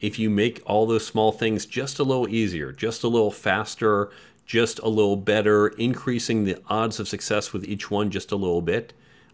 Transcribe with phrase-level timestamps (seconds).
[0.00, 4.10] if you make all those small things just a little easier, just a little faster,
[4.46, 8.62] just a little better, increasing the odds of success with each one just a little
[8.62, 8.92] bit,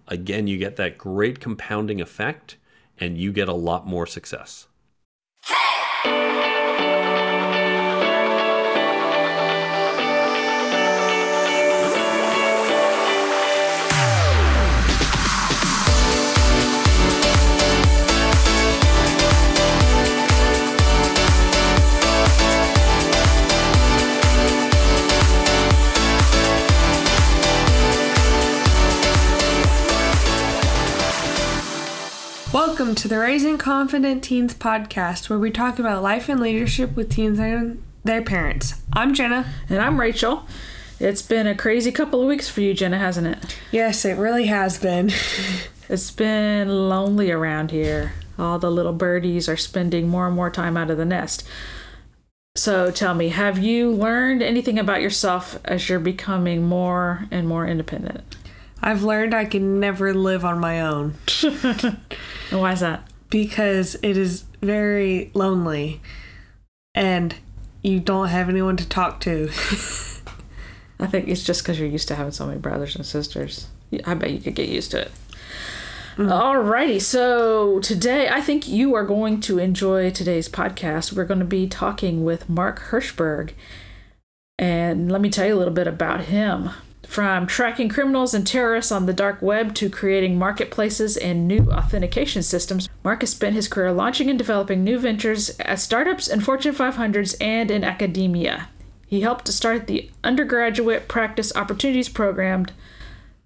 [0.08, 2.56] again, you get that great compounding effect
[2.98, 4.66] and you get a lot more success.
[32.76, 37.08] Welcome to the Raising Confident Teens podcast, where we talk about life and leadership with
[37.08, 38.74] teens and their parents.
[38.92, 39.50] I'm Jenna.
[39.70, 40.44] And I'm Rachel.
[41.00, 43.58] It's been a crazy couple of weeks for you, Jenna, hasn't it?
[43.72, 45.10] Yes, it really has been.
[45.88, 48.12] it's been lonely around here.
[48.38, 51.48] All the little birdies are spending more and more time out of the nest.
[52.56, 57.66] So tell me, have you learned anything about yourself as you're becoming more and more
[57.66, 58.35] independent?
[58.82, 61.14] I've learned I can never live on my own.
[61.42, 61.98] And
[62.50, 63.08] why is that?
[63.30, 66.00] Because it is very lonely
[66.94, 67.34] and
[67.82, 69.48] you don't have anyone to talk to.
[70.98, 73.68] I think it's just because you're used to having so many brothers and sisters.
[74.04, 75.12] I bet you could get used to it.
[76.16, 76.30] Mm.
[76.30, 81.12] Alrighty, so today I think you are going to enjoy today's podcast.
[81.12, 83.52] We're going to be talking with Mark Herschberg.
[84.58, 86.70] And let me tell you a little bit about him.
[87.06, 92.42] From tracking criminals and terrorists on the dark web to creating marketplaces and new authentication
[92.42, 97.34] systems, Mark's spent his career launching and developing new ventures at startups and Fortune 500s
[97.40, 98.68] and in academia.
[99.06, 102.66] He helped to start the Undergraduate Practice Opportunities Program,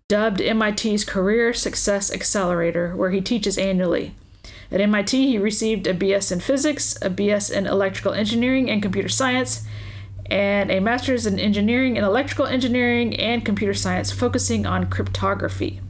[0.09, 4.15] dubbed MIT's Career Success Accelerator, where he teaches annually.
[4.73, 9.09] At MIT, he received a BS in Physics, a BS in Electrical Engineering and Computer
[9.09, 9.67] Science,
[10.31, 15.81] and a master's in engineering and electrical engineering and computer science, focusing on cryptography.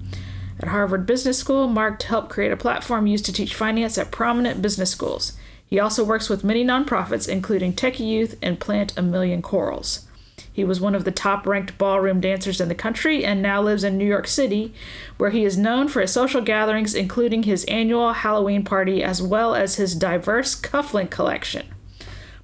[0.58, 4.60] At Harvard Business School, Mark helped create a platform used to teach finance at prominent
[4.60, 5.32] business schools.
[5.66, 10.06] He also works with many nonprofits, including Techie Youth and Plant a Million Corals.
[10.52, 13.84] He was one of the top ranked ballroom dancers in the country and now lives
[13.84, 14.74] in New York City,
[15.16, 19.54] where he is known for his social gatherings, including his annual Halloween party as well
[19.54, 21.66] as his diverse cufflink collection.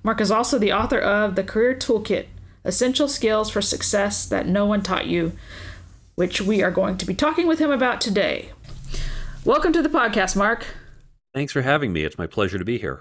[0.06, 2.26] Mark is also the author of The Career Toolkit
[2.64, 5.32] Essential Skills for Success That No One Taught You,
[6.14, 8.52] which we are going to be talking with him about today.
[9.44, 10.64] Welcome to the podcast, Mark.
[11.34, 12.04] Thanks for having me.
[12.04, 13.00] It's my pleasure to be here.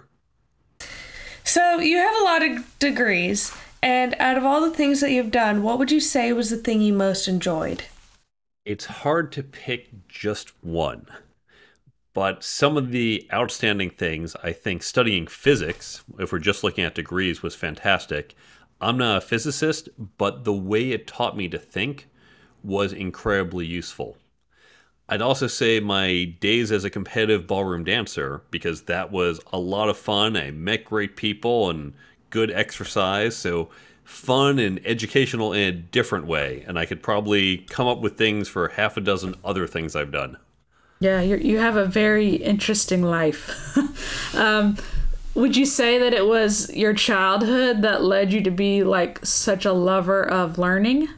[1.44, 5.30] So, you have a lot of degrees, and out of all the things that you've
[5.30, 7.84] done, what would you say was the thing you most enjoyed?
[8.66, 11.06] It's hard to pick just one.
[12.16, 16.96] But some of the outstanding things, I think studying physics, if we're just looking at
[16.96, 18.36] degrees, was fantastic.
[18.80, 22.08] I'm not a physicist, but the way it taught me to think
[22.64, 24.18] was incredibly useful.
[25.10, 29.90] I'd also say my days as a competitive ballroom dancer, because that was a lot
[29.90, 30.38] of fun.
[30.38, 31.94] I met great people and
[32.30, 33.36] good exercise.
[33.36, 33.70] So,
[34.06, 36.64] fun and educational in a different way.
[36.66, 40.14] And I could probably come up with things for half a dozen other things I've
[40.14, 40.38] done.
[41.00, 43.78] Yeah, you you have a very interesting life.
[44.36, 44.78] um,
[45.36, 49.66] would you say that it was your childhood that led you to be like such
[49.66, 51.10] a lover of learning?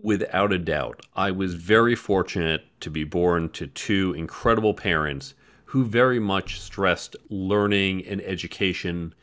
[0.00, 1.06] Without a doubt.
[1.16, 7.16] I was very fortunate to be born to two incredible parents who very much stressed
[7.30, 9.14] learning and education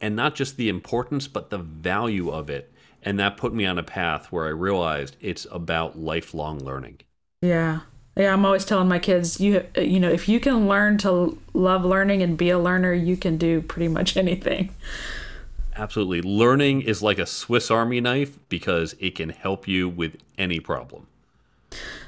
[0.00, 2.72] and not just the importance but the value of it.
[3.02, 7.00] And that put me on a path where I realized it's about lifelong learning.
[7.40, 7.80] Yeah.
[8.16, 11.84] Yeah, I'm always telling my kids, you you know, if you can learn to love
[11.84, 14.74] learning and be a learner, you can do pretty much anything.
[15.76, 16.20] Absolutely.
[16.20, 21.06] Learning is like a Swiss Army knife because it can help you with any problem.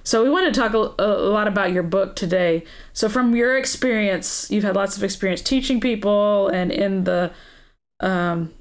[0.04, 2.64] So, we want to talk a, a, lot about your book today.
[2.92, 7.30] So, from your experience, you've had lots of experience teaching people and in the
[8.00, 8.52] um,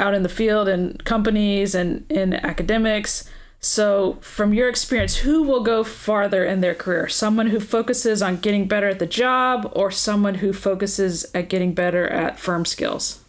[0.00, 3.30] out in the field and companies and in academics.
[3.60, 7.08] So, from your experience, who will go farther in their career?
[7.08, 11.74] Someone who focuses on getting better at the job or someone who focuses at getting
[11.74, 13.20] better at firm skills?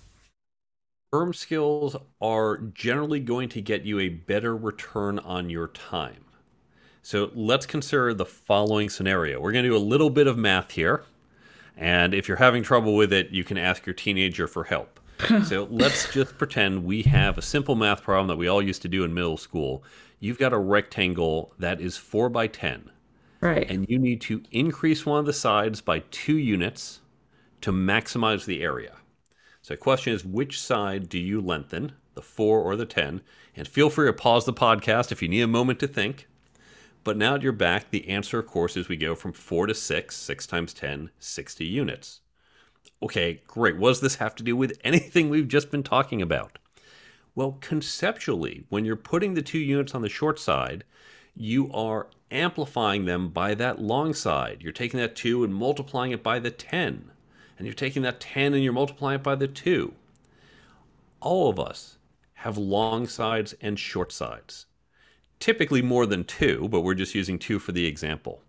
[1.11, 6.23] Firm skills are generally going to get you a better return on your time.
[7.01, 9.41] So, let's consider the following scenario.
[9.41, 11.05] We're going to do a little bit of math here.
[11.75, 14.99] And if you're having trouble with it, you can ask your teenager for help.
[15.43, 18.87] so, let's just pretend we have a simple math problem that we all used to
[18.87, 19.83] do in middle school
[20.19, 22.91] you've got a rectangle that is 4 by 10.
[23.41, 23.69] Right.
[23.69, 26.99] And you need to increase one of the sides by two units
[27.61, 28.95] to maximize the area.
[29.61, 33.21] So the question is, which side do you lengthen, the 4 or the 10?
[33.55, 36.27] And feel free to pause the podcast if you need a moment to think.
[37.03, 39.73] But now that you're back, the answer, of course, is we go from 4 to
[39.73, 42.21] 6, 6 times 10, 60 units.
[43.01, 43.77] Okay, great.
[43.77, 46.58] What does this have to do with anything we've just been talking about?
[47.39, 50.83] Well, conceptually, when you're putting the two units on the short side,
[51.33, 54.57] you are amplifying them by that long side.
[54.59, 57.11] You're taking that 2 and multiplying it by the 10.
[57.57, 59.93] And you're taking that 10 and you're multiplying it by the 2.
[61.21, 61.97] All of us
[62.33, 64.65] have long sides and short sides.
[65.39, 68.41] Typically more than 2, but we're just using 2 for the example.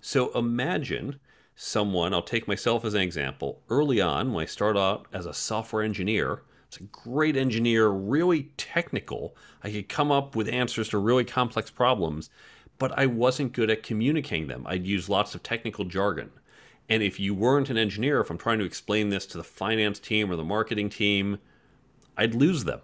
[0.00, 1.20] So imagine
[1.56, 3.60] someone, I'll take myself as an example.
[3.68, 6.40] Early on, when I started out as a software engineer,
[6.70, 9.34] it's a great engineer, really technical.
[9.64, 12.30] I could come up with answers to really complex problems,
[12.78, 14.64] but I wasn't good at communicating them.
[14.68, 16.30] I'd use lots of technical jargon.
[16.88, 19.98] And if you weren't an engineer, if I'm trying to explain this to the finance
[19.98, 21.38] team or the marketing team,
[22.16, 22.82] I'd lose them.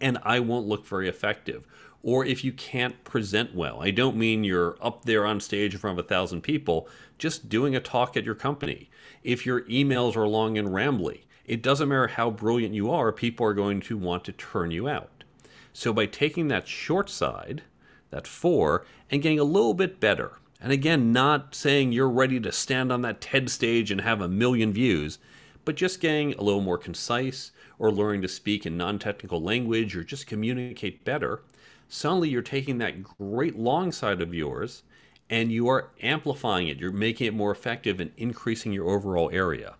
[0.00, 1.68] And I won't look very effective.
[2.02, 5.78] Or if you can't present well, I don't mean you're up there on stage in
[5.78, 8.90] front of a thousand people, just doing a talk at your company.
[9.22, 13.46] If your emails are long and rambly, it doesn't matter how brilliant you are, people
[13.46, 15.24] are going to want to turn you out.
[15.72, 17.62] So by taking that short side,
[18.10, 22.52] that four, and getting a little bit better, and again, not saying you're ready to
[22.52, 25.18] stand on that TED stage and have a million views,
[25.64, 29.96] but just getting a little more concise or learning to speak in non technical language
[29.96, 31.42] or just communicate better,
[31.88, 34.82] suddenly you're taking that great long side of yours
[35.30, 36.78] and you are amplifying it.
[36.78, 39.76] You're making it more effective and increasing your overall area.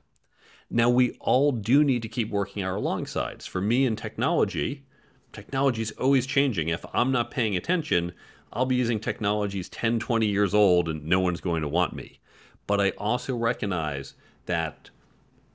[0.71, 3.47] Now, we all do need to keep working our long sides.
[3.47, 4.85] For me in technology,
[5.33, 6.69] technology is always changing.
[6.69, 8.13] If I'm not paying attention,
[8.53, 12.21] I'll be using technologies 10, 20 years old and no one's going to want me.
[12.67, 14.15] But I also recognize
[14.47, 14.91] that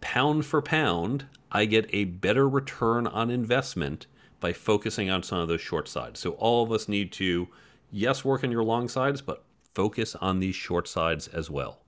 [0.02, 4.08] pound for pound, I get a better return on investment
[4.40, 6.20] by focusing on some of those short sides.
[6.20, 7.48] So all of us need to,
[7.92, 9.44] yes, work on your long sides, but
[9.74, 11.80] focus on these short sides as well.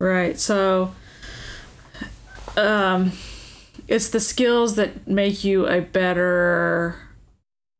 [0.00, 0.38] Right.
[0.38, 0.94] So
[2.58, 3.12] um,
[3.86, 6.96] it's the skills that make you a better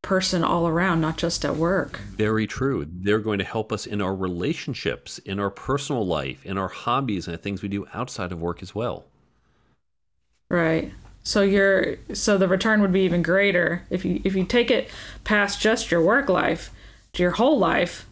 [0.02, 1.98] person all around, not just at work.
[2.16, 2.86] Very true.
[2.90, 7.26] They're going to help us in our relationships, in our personal life, in our hobbies,
[7.26, 9.04] and the things we do outside of work as well.
[10.48, 10.92] Right.
[11.24, 14.88] So you're so the return would be even greater if you if you take it
[15.24, 16.70] past just your work life
[17.12, 18.08] to your whole life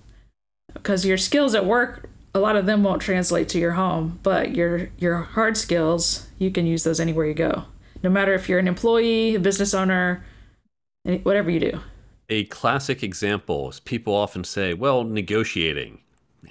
[0.74, 4.54] because your skills at work a lot of them won't translate to your home, but
[4.54, 7.64] your your hard skills, you can use those anywhere you go.
[8.02, 10.22] No matter if you're an employee, a business owner,
[11.22, 11.80] whatever you do.
[12.28, 16.00] A classic example is people often say, well, negotiating.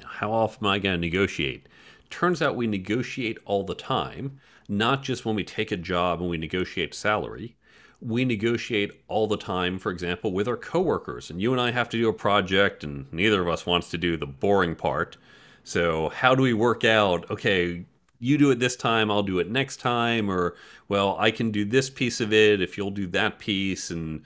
[0.03, 1.67] How often am I going to negotiate?
[2.09, 6.29] Turns out we negotiate all the time, not just when we take a job and
[6.29, 7.55] we negotiate salary.
[8.01, 11.29] We negotiate all the time, for example, with our coworkers.
[11.29, 13.97] And you and I have to do a project, and neither of us wants to
[13.97, 15.17] do the boring part.
[15.65, 17.29] So how do we work out?
[17.31, 17.85] Okay,
[18.19, 20.55] you do it this time, I'll do it next time, or
[20.87, 24.23] well, I can do this piece of it if you'll do that piece, and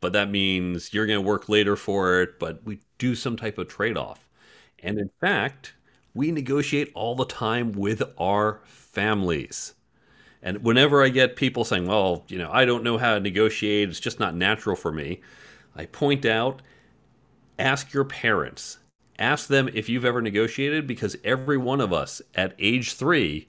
[0.00, 2.38] but that means you're going to work later for it.
[2.38, 4.28] But we do some type of trade off,
[4.80, 5.74] and in fact,
[6.14, 9.74] we negotiate all the time with our families.
[10.42, 13.88] And whenever I get people saying, well, you know, I don't know how to negotiate,
[13.90, 15.22] it's just not natural for me,
[15.76, 16.62] I point out
[17.58, 18.79] ask your parents
[19.20, 23.48] ask them if you've ever negotiated because every one of us at age three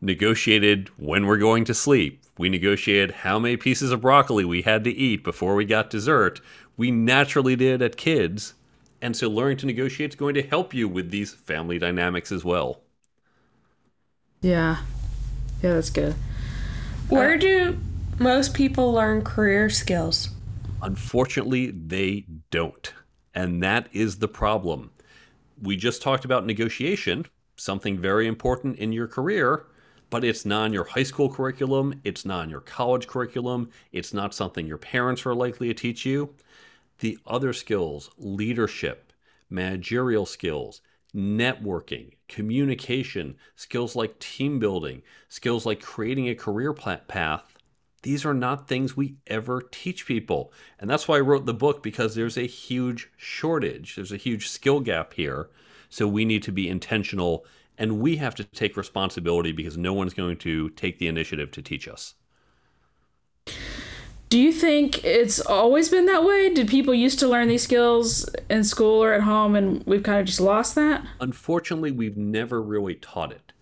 [0.00, 2.22] negotiated when we're going to sleep.
[2.38, 6.40] We negotiated how many pieces of broccoli we had to eat before we got dessert.
[6.76, 8.54] We naturally did at kids.
[9.02, 12.44] And so learning to negotiate is going to help you with these family dynamics as
[12.44, 12.80] well.
[14.40, 14.78] Yeah.
[15.62, 16.14] Yeah, that's good.
[17.08, 17.80] Where uh, do
[18.18, 20.30] most people learn career skills?
[20.80, 22.92] Unfortunately, they don't.
[23.34, 24.90] And that is the problem
[25.62, 27.26] we just talked about negotiation,
[27.56, 29.66] something very important in your career,
[30.08, 34.12] but it's not in your high school curriculum, it's not in your college curriculum, it's
[34.12, 36.34] not something your parents are likely to teach you.
[36.98, 39.12] The other skills, leadership,
[39.48, 40.80] managerial skills,
[41.14, 47.56] networking, communication, skills like team building, skills like creating a career path,
[48.02, 50.52] these are not things we ever teach people.
[50.78, 53.96] And that's why I wrote the book because there's a huge shortage.
[53.96, 55.50] There's a huge skill gap here.
[55.88, 57.44] So we need to be intentional
[57.76, 61.62] and we have to take responsibility because no one's going to take the initiative to
[61.62, 62.14] teach us.
[64.28, 66.54] Do you think it's always been that way?
[66.54, 70.20] Did people used to learn these skills in school or at home and we've kind
[70.20, 71.04] of just lost that?
[71.20, 73.52] Unfortunately, we've never really taught it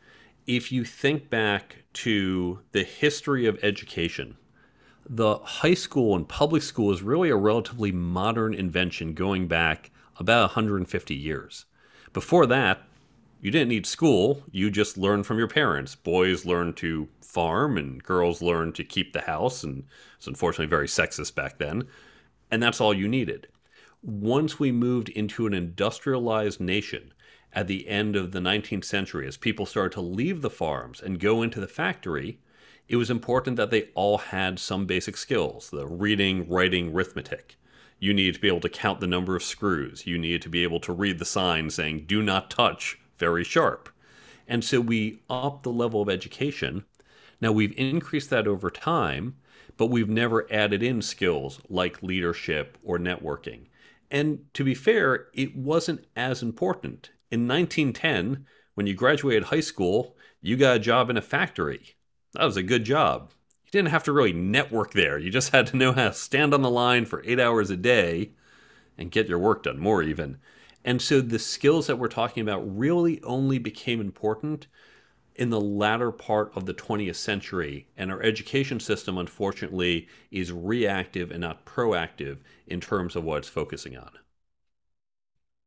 [0.48, 4.38] if you think back to the history of education,
[5.06, 10.48] the high school and public school is really a relatively modern invention going back about
[10.48, 11.66] 150 years.
[12.14, 12.82] Before that,
[13.42, 15.94] you didn't need school, you just learned from your parents.
[15.94, 19.84] Boys learned to farm and girls learned to keep the house, and
[20.16, 21.86] it's unfortunately very sexist back then.
[22.50, 23.48] And that's all you needed.
[24.02, 27.12] Once we moved into an industrialized nation
[27.52, 31.20] at the end of the 19th century, as people started to leave the farms and
[31.20, 32.38] go into the factory,
[32.88, 37.56] it was important that they all had some basic skills the reading, writing, arithmetic.
[37.98, 40.06] You needed to be able to count the number of screws.
[40.06, 43.88] You needed to be able to read the sign saying, do not touch, very sharp.
[44.46, 46.84] And so we upped the level of education.
[47.40, 49.36] Now we've increased that over time,
[49.76, 53.66] but we've never added in skills like leadership or networking.
[54.10, 57.10] And to be fair, it wasn't as important.
[57.30, 61.96] In 1910, when you graduated high school, you got a job in a factory.
[62.32, 63.32] That was a good job.
[63.64, 65.18] You didn't have to really network there.
[65.18, 67.76] You just had to know how to stand on the line for eight hours a
[67.76, 68.30] day
[68.96, 70.38] and get your work done, more even.
[70.84, 74.66] And so the skills that we're talking about really only became important
[75.34, 77.88] in the latter part of the 20th century.
[77.96, 83.48] And our education system, unfortunately, is reactive and not proactive in terms of what it's
[83.48, 84.10] focusing on.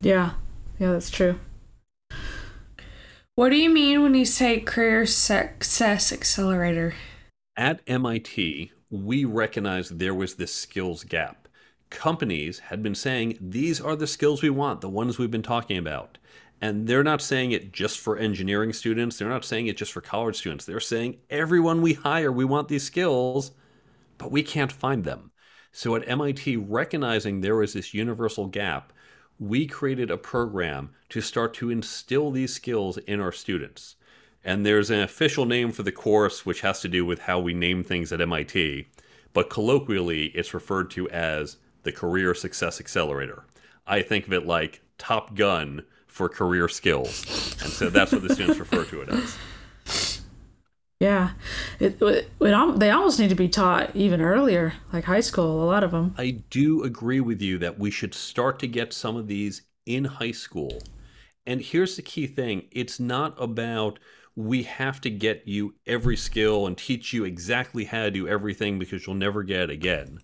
[0.02, 0.34] Yeah,
[0.80, 1.40] yeah, that's true.
[3.36, 6.96] What do you mean when you say career success accelerator?
[7.56, 11.48] At MIT, we recognized there was this skills gap.
[11.90, 15.78] Companies had been saying, these are the skills we want, the ones we've been talking
[15.78, 16.18] about.
[16.60, 20.02] And they're not saying it just for engineering students, they're not saying it just for
[20.02, 20.66] college students.
[20.66, 23.52] They're saying, everyone we hire, we want these skills,
[24.18, 25.32] but we can't find them.
[25.72, 28.92] So at MIT, recognizing there was this universal gap,
[29.42, 33.96] we created a program to start to instill these skills in our students.
[34.44, 37.56] And there's an official name for the course, which has to do with how we
[37.56, 38.88] name things at MIT.
[39.34, 43.46] But colloquially, it's referred to as the Career Success Accelerator.
[43.88, 47.26] I think of it like Top Gun for career skills.
[47.64, 49.38] And so that's what the students refer to it as.
[51.02, 51.32] Yeah,
[51.80, 55.64] it, it, it, they almost need to be taught even earlier, like high school.
[55.64, 56.14] A lot of them.
[56.16, 60.06] I do agree with you that we should start to get some of these in
[60.06, 60.80] high school.
[61.48, 63.98] And here's the key thing: it's not about
[64.36, 68.78] we have to get you every skill and teach you exactly how to do everything
[68.78, 70.20] because you'll never get it again.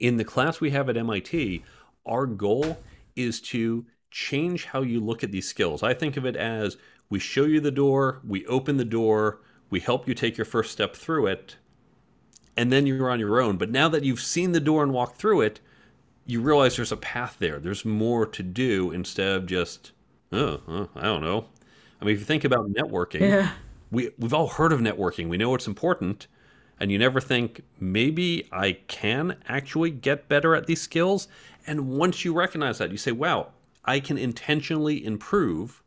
[0.00, 1.62] In the class we have at MIT,
[2.04, 2.78] our goal
[3.14, 5.84] is to change how you look at these skills.
[5.84, 6.76] I think of it as
[7.10, 10.72] we show you the door, we open the door we help you take your first
[10.72, 11.56] step through it,
[12.56, 13.56] and then you're on your own.
[13.56, 15.60] But now that you've seen the door and walked through it,
[16.26, 17.58] you realize there's a path there.
[17.58, 19.92] There's more to do instead of just,
[20.32, 21.46] oh, oh I don't know.
[22.00, 23.52] I mean, if you think about networking, yeah.
[23.90, 25.28] we we've all heard of networking.
[25.28, 26.26] We know it's important,
[26.78, 31.28] and you never think maybe I can actually get better at these skills.
[31.66, 33.48] And once you recognize that, you say, "Wow,
[33.84, 35.82] I can intentionally improve."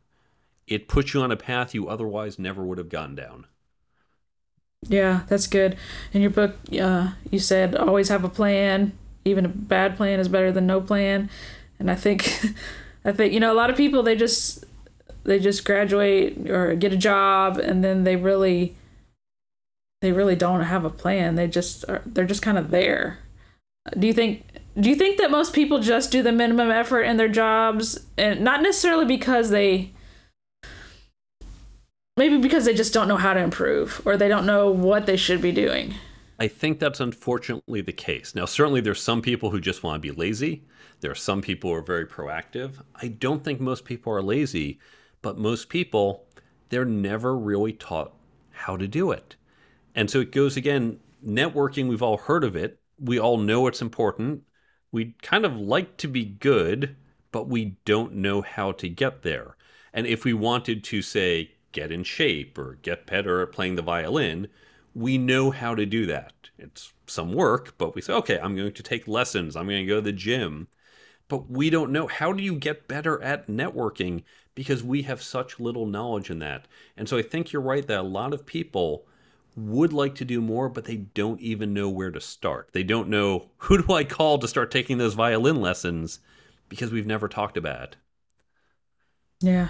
[0.66, 3.46] It puts you on a path you otherwise never would have gone down.
[4.88, 5.76] Yeah, that's good.
[6.12, 8.92] In your book, uh, you said always have a plan.
[9.24, 11.30] Even a bad plan is better than no plan.
[11.78, 12.28] And I think,
[13.04, 14.64] I think you know a lot of people they just
[15.24, 18.74] they just graduate or get a job and then they really
[20.02, 21.34] they really don't have a plan.
[21.34, 23.20] They just are, they're just kind of there.
[23.98, 24.44] Do you think
[24.78, 28.40] do you think that most people just do the minimum effort in their jobs and
[28.40, 29.92] not necessarily because they
[32.16, 35.16] Maybe because they just don't know how to improve or they don't know what they
[35.16, 35.94] should be doing.
[36.38, 38.36] I think that's unfortunately the case.
[38.36, 40.62] Now, certainly there's some people who just want to be lazy.
[41.00, 42.74] There are some people who are very proactive.
[42.94, 44.78] I don't think most people are lazy,
[45.22, 46.26] but most people,
[46.68, 48.14] they're never really taught
[48.50, 49.34] how to do it.
[49.96, 52.78] And so it goes again, networking, we've all heard of it.
[52.96, 54.44] We all know it's important.
[54.92, 56.94] We kind of like to be good,
[57.32, 59.56] but we don't know how to get there.
[59.92, 63.82] And if we wanted to say get in shape or get better at playing the
[63.82, 64.48] violin,
[64.94, 66.32] we know how to do that.
[66.56, 69.86] It's some work, but we say, okay, I'm going to take lessons, I'm going to
[69.86, 70.68] go to the gym.
[71.28, 74.22] But we don't know how do you get better at networking
[74.54, 76.66] because we have such little knowledge in that.
[76.96, 79.06] And so I think you're right that a lot of people
[79.56, 82.70] would like to do more, but they don't even know where to start.
[82.72, 86.20] They don't know who do I call to start taking those violin lessons
[86.68, 87.96] because we've never talked about it.
[89.40, 89.68] Yeah,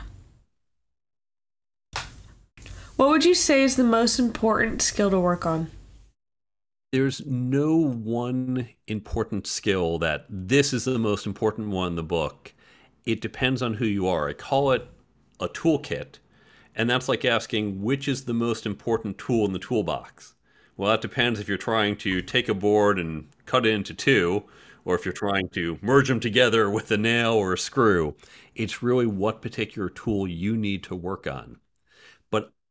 [3.05, 5.71] what would you say is the most important skill to work on?
[6.91, 12.55] There's no one important skill that this is the most important one in the book.
[13.05, 14.31] It depends on who you are.
[14.31, 14.89] I call it
[15.39, 16.19] a toolkit.
[16.75, 20.35] And that's like asking which is the most important tool in the toolbox.
[20.79, 24.45] Well, that depends if you're trying to take a board and cut it into two,
[24.87, 28.15] or if you're trying to merge them together with a nail or a screw.
[28.55, 31.59] It's really what particular tool you need to work on.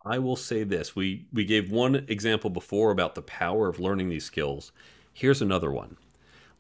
[0.05, 4.10] I will say this we, we gave one example before about the power of learning
[4.10, 4.72] these skills.
[5.13, 5.98] Here's another one.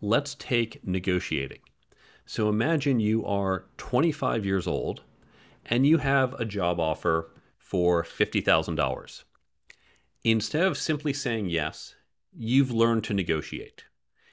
[0.01, 1.59] Let's take negotiating.
[2.25, 5.01] So imagine you are 25 years old
[5.65, 9.23] and you have a job offer for $50,000.
[10.23, 11.95] Instead of simply saying yes,
[12.33, 13.83] you've learned to negotiate.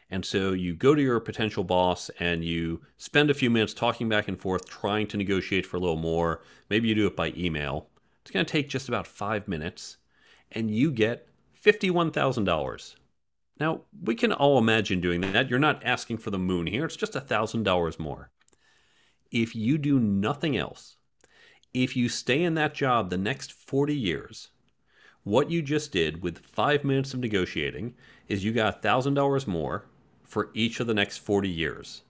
[0.09, 4.09] And so you go to your potential boss and you spend a few minutes talking
[4.09, 6.43] back and forth, trying to negotiate for a little more.
[6.69, 7.90] Maybe you do it by email.
[8.31, 9.97] It's going to take just about five minutes,
[10.53, 11.27] and you get
[11.65, 12.95] $51,000.
[13.59, 15.51] Now, we can all imagine doing that.
[15.51, 18.31] You're not asking for the moon here, it's just $1,000 more.
[19.33, 20.95] If you do nothing else,
[21.75, 24.51] if you stay in that job the next 40 years,
[25.25, 27.95] what you just did with five minutes of negotiating
[28.29, 29.87] is you got $1,000 more
[30.23, 32.03] for each of the next 40 years.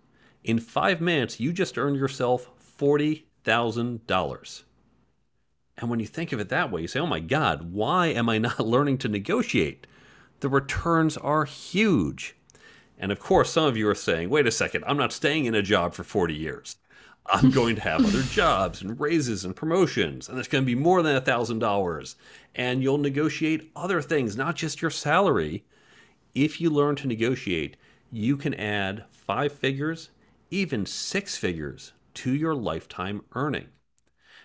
[0.45, 4.65] In five minutes, you just earned yourself $40,000.
[5.81, 8.29] And when you think of it that way, you say, oh my God, why am
[8.29, 9.87] I not learning to negotiate?
[10.41, 12.37] The returns are huge.
[12.99, 15.55] And of course, some of you are saying, wait a second, I'm not staying in
[15.55, 16.77] a job for 40 years.
[17.27, 20.75] I'm going to have other jobs and raises and promotions, and it's going to be
[20.75, 22.15] more than $1,000.
[22.55, 25.65] And you'll negotiate other things, not just your salary.
[26.35, 27.77] If you learn to negotiate,
[28.13, 30.11] you can add five figures,
[30.51, 33.69] even six figures to your lifetime earning.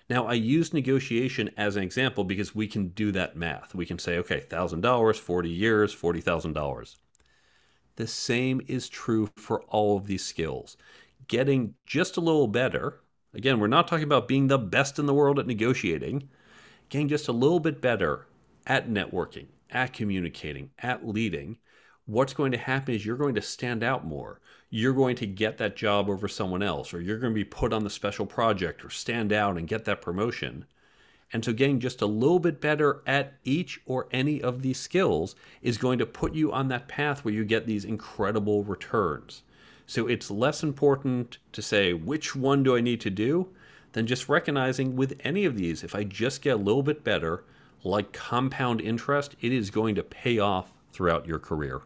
[0.10, 3.74] Now, I use negotiation as an example because we can do that math.
[3.74, 6.96] We can say, okay, $1,000, 40 years, $40,000.
[7.96, 10.78] The same is true for all of these skills
[11.28, 13.02] getting just a little better.
[13.34, 16.30] Again, we're not talking about being the best in the world at negotiating,
[16.90, 18.28] getting just a little bit better
[18.68, 21.58] at networking, at communicating, at leading.
[22.06, 24.40] What's going to happen is you're going to stand out more.
[24.78, 27.72] You're going to get that job over someone else, or you're going to be put
[27.72, 30.66] on the special project or stand out and get that promotion.
[31.32, 35.34] And so, getting just a little bit better at each or any of these skills
[35.62, 39.44] is going to put you on that path where you get these incredible returns.
[39.86, 43.48] So it's less important to say, which one do I need to do,
[43.94, 47.46] than just recognizing with any of these, if I just get a little bit better,
[47.86, 51.84] like compound interest, it is going to pay off throughout your career.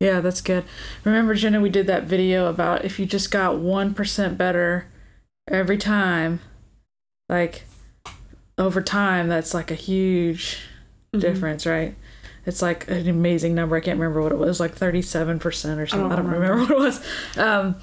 [0.00, 0.64] Yeah, that's good.
[1.04, 4.86] Remember, Jenna, we did that video about if you just got 1% better
[5.48, 6.40] every time,
[7.28, 7.64] like
[8.56, 10.58] over time, that's like a huge
[11.12, 11.20] mm-hmm.
[11.20, 11.94] difference, right?
[12.46, 13.76] it's like an amazing number.
[13.76, 15.78] I can't remember what it was, like 37% or something.
[15.78, 16.56] I don't, I don't remember.
[16.62, 17.06] what it was.
[17.36, 17.76] Um,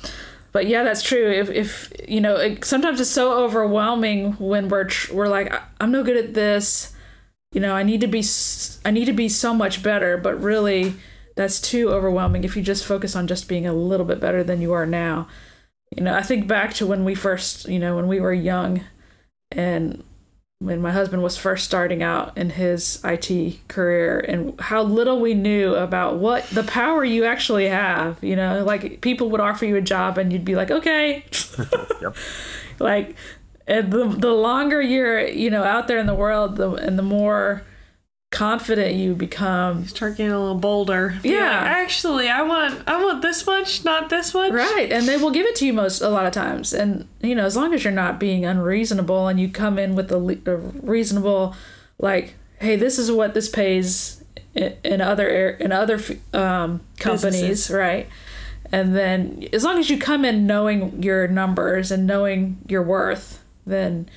[0.51, 1.30] but yeah, that's true.
[1.32, 5.91] If, if you know, it, sometimes it's so overwhelming when we're, tr- we're like, I'm
[5.91, 6.93] no good at this.
[7.51, 8.23] You know, I need to be,
[8.84, 10.95] I need to be so much better, but really
[11.38, 12.43] that's too overwhelming.
[12.43, 15.28] If you just focus on just being a little bit better than you are now,
[15.95, 18.84] you know, I think back to when we first, you know, when we were young
[19.52, 20.04] and
[20.60, 25.36] when my husband was first starting out in his IT career and how little we
[25.36, 28.21] knew about what the power you actually have.
[28.23, 31.23] You know, like people would offer you a job and you'd be like, okay.
[32.02, 32.15] yep.
[32.80, 33.15] Like,
[33.65, 37.04] and the, the longer you're, you know, out there in the world the, and the
[37.04, 37.63] more
[38.31, 39.81] confident you become.
[39.81, 41.17] You start getting a little bolder.
[41.23, 41.31] Yeah.
[41.31, 41.61] yeah.
[41.65, 44.51] Actually, I want I want this much, not this much.
[44.51, 44.91] Right.
[44.91, 46.73] And they will give it to you most a lot of times.
[46.73, 50.11] And you know, as long as you're not being unreasonable and you come in with
[50.11, 51.55] a, a reasonable
[51.99, 54.23] like, hey, this is what this pays
[54.55, 55.99] in other in other
[56.33, 57.69] um, companies, Businesses.
[57.71, 58.07] right?
[58.71, 63.41] And then as long as you come in knowing your numbers and knowing your worth,
[63.65, 64.09] then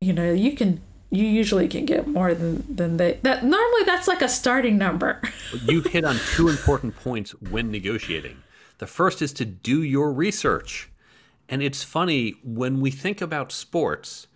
[0.00, 4.08] you know, you can you usually can get more than than they that normally that's
[4.08, 5.20] like a starting number.
[5.64, 8.42] You hit on two important points when negotiating.
[8.78, 10.90] The first is to do your research.
[11.48, 14.26] And it's funny when we think about sports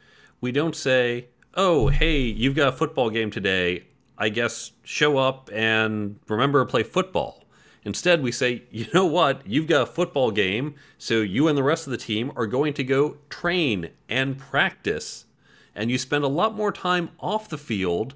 [0.41, 3.85] we don't say oh hey you've got a football game today.
[4.17, 7.45] I guess show up and remember to play football.
[7.85, 9.45] Instead we say you know what?
[9.47, 12.73] You've got a football game so you and the rest of the team are going
[12.75, 15.27] to go train and practice
[15.75, 18.15] and you spend a lot more time off the field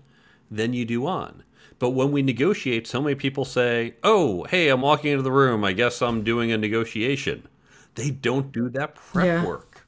[0.50, 1.42] than you do on.
[1.78, 5.64] But when we negotiate, so many people say, Oh, hey, I'm walking into the room.
[5.64, 7.48] I guess I'm doing a negotiation.
[7.94, 9.44] They don't do that prep yeah.
[9.44, 9.86] work.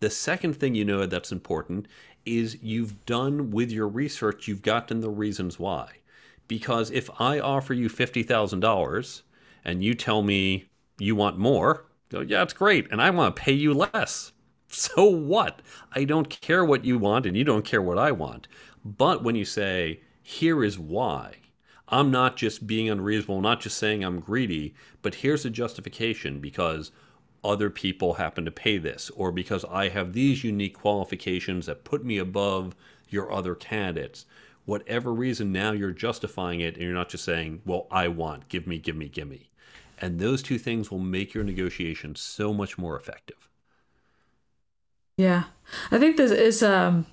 [0.00, 1.86] The second thing you know that's important
[2.24, 5.88] is you've done with your research, you've gotten the reasons why.
[6.48, 9.22] Because if I offer you $50,000
[9.64, 10.66] and you tell me
[10.98, 12.90] you want more, go, yeah, it's great.
[12.90, 14.32] And I want to pay you less
[14.74, 15.60] so what?
[15.94, 18.48] I don't care what you want and you don't care what I want.
[18.84, 21.36] But when you say, here is why,
[21.88, 26.90] I'm not just being unreasonable, not just saying I'm greedy, but here's a justification because
[27.44, 32.04] other people happen to pay this, or because I have these unique qualifications that put
[32.04, 32.74] me above
[33.08, 34.24] your other candidates.
[34.64, 38.66] Whatever reason, now you're justifying it and you're not just saying, well, I want, give
[38.66, 39.50] me, give me, give me.
[40.00, 43.48] And those two things will make your negotiation so much more effective.
[45.16, 45.44] Yeah.
[45.90, 47.06] I think this is um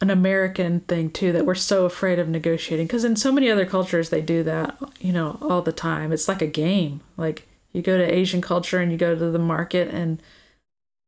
[0.00, 3.66] an American thing too that we're so afraid of negotiating because in so many other
[3.66, 6.12] cultures they do that, you know, all the time.
[6.12, 7.00] It's like a game.
[7.16, 10.22] Like you go to Asian culture and you go to the market and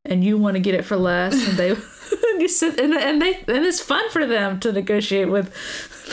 [0.05, 1.75] and you want to get it for less and they
[2.33, 5.53] and you sit and, and they and it's fun for them to negotiate with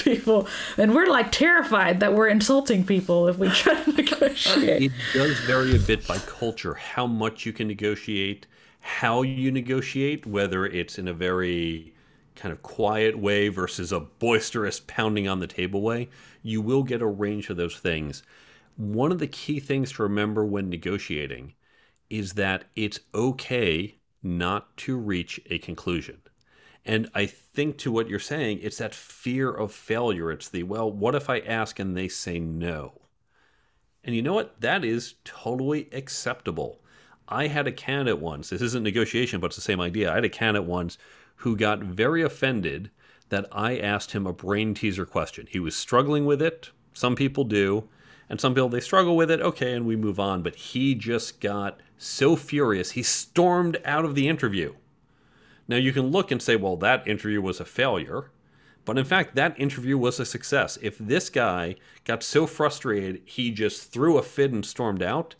[0.03, 4.83] people and we're like terrified that we're insulting people if we try to negotiate.
[4.83, 8.47] It does vary a bit by culture how much you can negotiate,
[8.85, 11.93] how you negotiate, whether it's in a very
[12.35, 16.09] kind of quiet way versus a boisterous pounding on the table way.
[16.41, 18.23] You will get a range of those things.
[18.75, 21.53] One of the key things to remember when negotiating
[22.09, 26.17] is that it's okay not to reach a conclusion.
[26.85, 30.29] And I think to what you're saying, it's that fear of failure.
[30.29, 32.99] It's the, well, what if I ask and they say no?
[34.03, 34.59] And you know what?
[34.59, 36.82] That is totally acceptable.
[37.27, 40.11] I had a candidate once, this isn't negotiation, but it's the same idea.
[40.11, 40.97] I had a candidate once
[41.37, 42.91] who got very offended
[43.29, 45.47] that I asked him a brain teaser question.
[45.49, 46.71] He was struggling with it.
[46.93, 47.89] Some people do.
[48.29, 49.41] And some people, they struggle with it.
[49.41, 50.43] Okay, and we move on.
[50.43, 54.73] But he just got so furious, he stormed out of the interview.
[55.67, 58.31] Now, you can look and say, well, that interview was a failure.
[58.85, 60.77] But in fact, that interview was a success.
[60.81, 65.35] If this guy got so frustrated he just threw a fit and stormed out,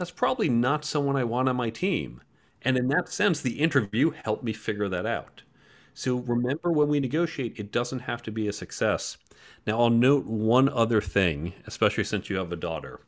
[0.00, 2.22] that's probably not someone I want on my team.
[2.62, 5.42] And in that sense, the interview helped me figure that out.
[5.92, 9.18] So remember when we negotiate, it doesn't have to be a success.
[9.66, 13.00] Now, I'll note one other thing, especially since you have a daughter.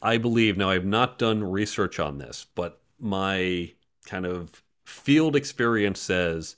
[0.00, 3.72] I believe, now I've not done research on this, but my
[4.06, 6.56] kind of field experience says,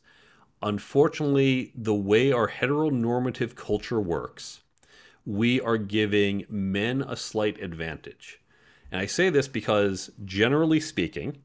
[0.62, 4.60] unfortunately, the way our heteronormative culture works,
[5.26, 8.39] we are giving men a slight advantage.
[8.90, 11.38] And I say this because, generally speaking,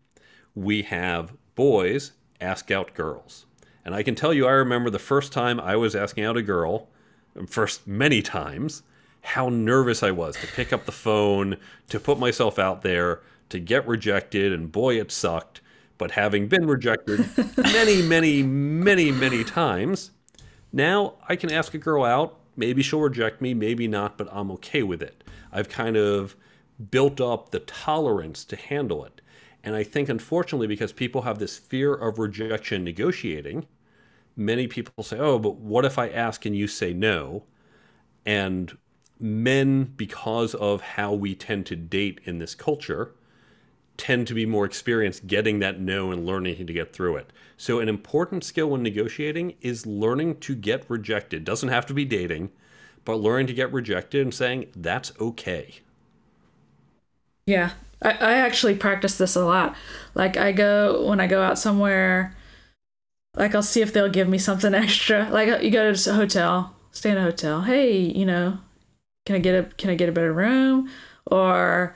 [0.55, 3.45] we have boys ask out girls.
[3.83, 6.41] And I can tell you, I remember the first time I was asking out a
[6.41, 6.89] girl,
[7.47, 8.81] first many times,
[9.21, 11.57] how nervous I was to pick up the phone,
[11.89, 15.61] to put myself out there, to get rejected, and boy, it sucked.
[15.97, 17.25] But having been rejected
[17.57, 20.11] many, many, many, many times,
[20.73, 22.39] now I can ask a girl out.
[22.57, 25.23] Maybe she'll reject me, maybe not, but I'm okay with it.
[25.51, 26.35] I've kind of
[26.91, 29.21] built up the tolerance to handle it.
[29.63, 33.65] And I think, unfortunately, because people have this fear of rejection negotiating,
[34.35, 37.43] many people say, oh, but what if I ask and you say no?
[38.25, 38.77] And
[39.19, 43.15] men, because of how we tend to date in this culture,
[43.97, 47.31] tend to be more experienced getting that no and learning to get through it.
[47.57, 51.45] So, an important skill when negotiating is learning to get rejected.
[51.45, 52.51] Doesn't have to be dating,
[53.05, 55.79] but learning to get rejected and saying that's okay.
[57.45, 59.75] Yeah, I, I actually practice this a lot.
[60.13, 62.35] Like, I go when I go out somewhere,
[63.35, 65.29] like, I'll see if they'll give me something extra.
[65.29, 67.61] Like, you go to a hotel, stay in a hotel.
[67.63, 68.59] Hey, you know,
[69.25, 70.89] can I get a can I get a better room?
[71.27, 71.95] Or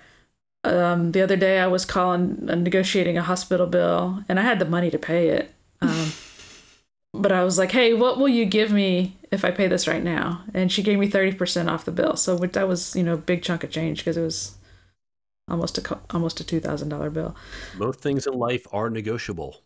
[0.65, 4.59] um, the other day I was calling uh, negotiating a hospital bill and I had
[4.59, 5.53] the money to pay it.
[5.81, 6.11] Um,
[7.13, 10.03] but I was like, "Hey, what will you give me if I pay this right
[10.03, 12.15] now?" And she gave me thirty percent off the bill.
[12.17, 14.57] So that was you know a big chunk of change because it was
[15.49, 17.35] almost a almost a two thousand dollar bill.
[17.77, 19.61] Most things in life are negotiable.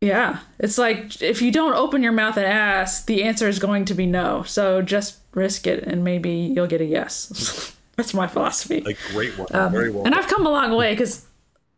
[0.00, 3.84] Yeah, it's like if you don't open your mouth and ask, the answer is going
[3.84, 4.42] to be no.
[4.42, 7.76] So just risk it, and maybe you'll get a yes.
[7.96, 8.82] That's my philosophy.
[8.86, 9.48] A great one.
[9.52, 10.04] Um, very well.
[10.04, 11.26] And I've come a long way because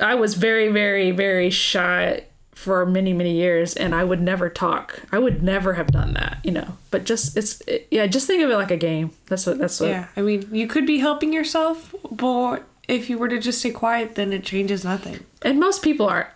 [0.01, 5.03] I was very, very, very shy for many, many years, and I would never talk.
[5.13, 6.77] I would never have done that, you know.
[6.91, 9.11] But just it's it, yeah, just think of it like a game.
[9.27, 9.91] That's what that's what.
[9.91, 13.71] Yeah, I mean, you could be helping yourself, but if you were to just stay
[13.71, 15.25] quiet, then it changes nothing.
[15.43, 16.35] And most people are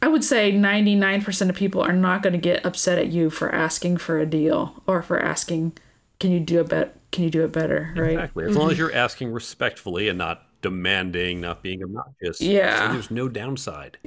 [0.00, 3.52] I would say 99% of people are not going to get upset at you for
[3.52, 5.72] asking for a deal or for asking,
[6.20, 6.94] can you do a bet?
[7.10, 7.92] Can you do it better?
[7.96, 8.12] Right.
[8.12, 8.44] Exactly.
[8.44, 8.60] As mm-hmm.
[8.60, 12.40] long as you're asking respectfully and not demanding, not being obnoxious.
[12.40, 12.86] Yeah.
[12.86, 13.98] So there's no downside.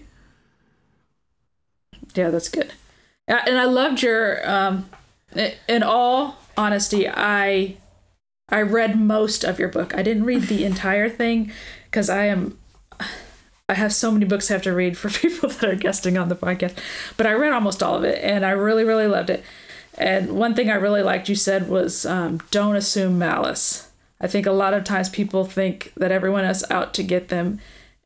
[2.15, 2.73] Yeah, that's good.
[3.27, 4.89] And I loved your, um,
[5.67, 7.77] in all honesty, I,
[8.49, 9.95] I read most of your book.
[9.95, 11.51] I didn't read the entire thing
[11.85, 12.57] because I am
[13.71, 16.27] I have so many books I have to read for people that are guesting on
[16.27, 16.77] the podcast,
[17.15, 19.45] but I read almost all of it and I really, really loved it.
[19.97, 23.89] And one thing I really liked you said was um, don't assume malice.
[24.19, 27.59] I think a lot of times people think that everyone is out to get them,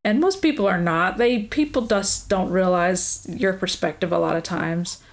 [0.06, 1.18] and most people are not.
[1.18, 5.04] They people just don't realize your perspective a lot of times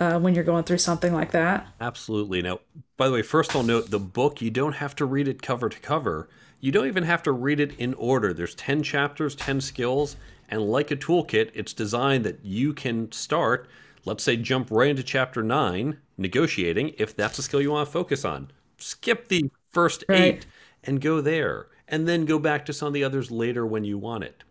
[0.00, 1.68] uh, when you're going through something like that.
[1.80, 2.42] Absolutely.
[2.42, 2.60] Now,
[2.96, 5.68] by the way, first I'll note the book you don't have to read it cover
[5.68, 6.28] to cover.
[6.60, 8.32] You don't even have to read it in order.
[8.32, 10.16] There's 10 chapters, 10 skills,
[10.48, 13.68] and like a toolkit, it's designed that you can start,
[14.04, 17.92] let's say, jump right into chapter 9, negotiating, if that's a skill you want to
[17.92, 18.50] focus on.
[18.78, 20.38] Skip the first Right.
[20.38, 20.46] eight
[20.84, 23.98] and go there, and then go back to some of the others later when you
[23.98, 24.44] want it.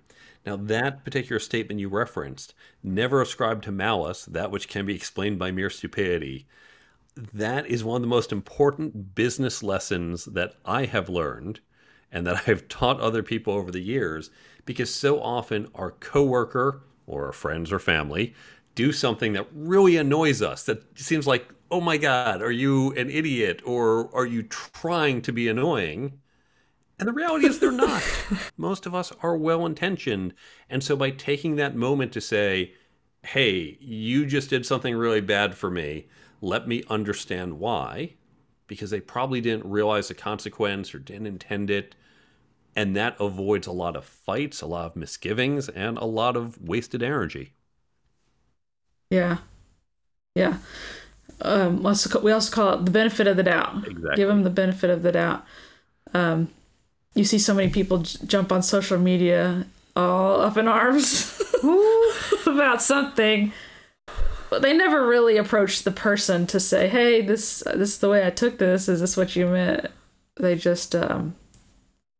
[0.45, 5.37] Now, that particular statement you referenced, never ascribe to malice that which can be explained
[5.37, 6.47] by mere stupidity.
[7.15, 11.59] That is one of the most important business lessons that I have learned
[12.11, 14.31] and that I've taught other people over the years
[14.65, 18.33] because so often our coworker or our friends or family
[18.73, 23.09] do something that really annoys us that seems like, oh my God, are you an
[23.09, 26.20] idiot or are you trying to be annoying?
[27.01, 28.03] And the reality is they're not.
[28.57, 30.35] Most of us are well intentioned.
[30.69, 32.75] And so by taking that moment to say,
[33.23, 36.05] hey, you just did something really bad for me,
[36.41, 38.13] let me understand why,
[38.67, 41.95] because they probably didn't realize the consequence or didn't intend it.
[42.75, 46.61] And that avoids a lot of fights, a lot of misgivings, and a lot of
[46.61, 47.53] wasted energy.
[49.09, 49.37] Yeah,
[50.35, 50.59] yeah.
[51.41, 51.81] Um,
[52.21, 53.87] we also call it the benefit of the doubt.
[53.87, 54.15] Exactly.
[54.15, 55.43] Give them the benefit of the doubt.
[56.13, 56.49] Um,
[57.13, 61.41] you see so many people j- jump on social media all up in arms
[62.45, 63.51] about something,
[64.49, 68.25] but they never really approach the person to say, "Hey, this this is the way
[68.25, 68.87] I took this.
[68.87, 69.87] Is this what you meant?"
[70.37, 71.35] They just um,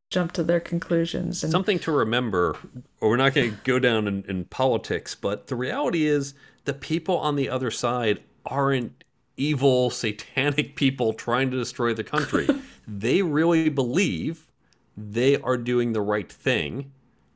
[0.09, 2.57] jump to their conclusions and Something to remember,
[2.99, 6.33] or we're not going to go down in, in politics, but the reality is
[6.65, 9.03] the people on the other side aren't
[9.37, 12.47] evil, satanic people trying to destroy the country.
[12.87, 14.47] they really believe
[14.97, 16.91] they are doing the right thing,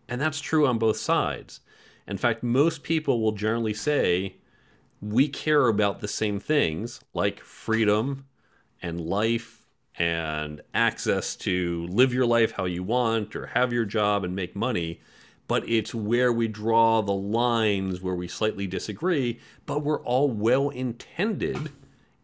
[0.07, 1.61] and that's true on both sides.
[2.07, 4.35] In fact, most people will generally say,
[5.01, 8.25] we care about the same things like freedom
[8.81, 9.65] and life
[9.97, 14.55] and access to live your life how you want or have your job and make
[14.55, 14.99] money.
[15.47, 20.69] But it's where we draw the lines where we slightly disagree, but we're all well
[20.69, 21.71] intended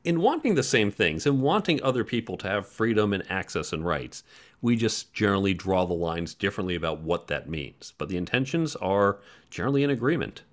[0.04, 3.86] in wanting the same things and wanting other people to have freedom and access and
[3.86, 4.24] rights.
[4.62, 7.94] We just generally draw the lines differently about what that means.
[7.98, 9.18] But the intentions are
[9.50, 10.44] generally in agreement.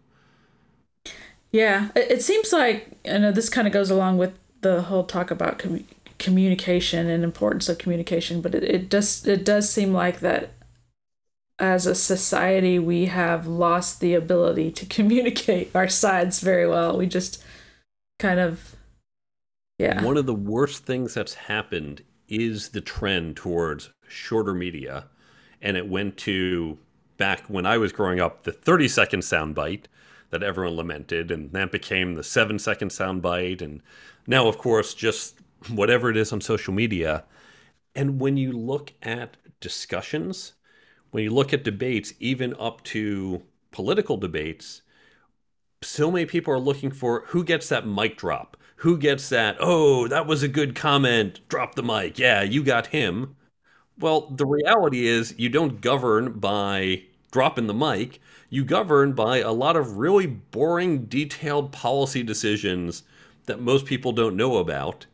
[1.50, 5.30] Yeah, it, seems like I know this kind of goes along with the whole talk
[5.30, 5.84] about commu-
[6.18, 10.50] communication and importance of communication, but it, it does it does seem like that
[11.58, 16.98] as a society we have lost the ability to communicate our sides very well.
[16.98, 17.42] We just
[18.18, 18.74] kind of
[19.78, 20.04] yeah.
[20.04, 25.06] One of the worst things that's happened is the trend towards shorter media.
[25.60, 26.78] And it went to
[27.16, 29.84] back when I was growing up, the 30 second soundbite
[30.30, 31.30] that everyone lamented.
[31.30, 33.62] And that became the seven second soundbite.
[33.62, 33.82] And
[34.26, 35.38] now, of course, just
[35.68, 37.24] whatever it is on social media.
[37.94, 40.52] And when you look at discussions,
[41.10, 44.82] when you look at debates, even up to political debates,
[45.82, 49.56] so many people are looking for who gets that mic drop who gets that?
[49.60, 51.40] Oh that was a good comment.
[51.48, 52.18] Drop the mic.
[52.18, 53.36] Yeah you got him.
[53.98, 58.20] Well the reality is you don't govern by dropping the mic.
[58.50, 63.02] You govern by a lot of really boring detailed policy decisions
[63.46, 65.06] that most people don't know about.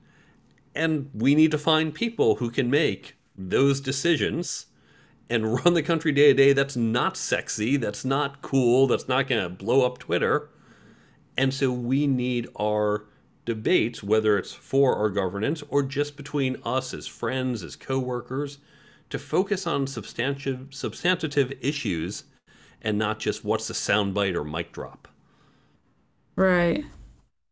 [0.74, 4.66] And we need to find people who can make those decisions
[5.30, 9.26] and run the country day to day that's not sexy that's not cool that's not
[9.26, 10.50] going to blow up twitter.
[11.36, 13.06] And so we need our
[13.44, 18.58] debates, whether it's for our governance or just between us as friends, as coworkers,
[19.10, 22.24] to focus on substantive, substantive issues
[22.82, 25.08] and not just what's the soundbite or mic drop.
[26.36, 26.84] Right.